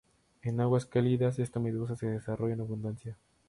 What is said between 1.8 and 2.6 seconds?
se desarrolla